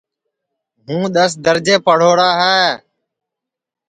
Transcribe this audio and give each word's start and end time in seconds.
ہُوں 0.85 1.03
دؔس 1.15 1.31
درجے 1.45 1.75
پڑھوڑا 1.85 2.29
ہے 2.41 2.61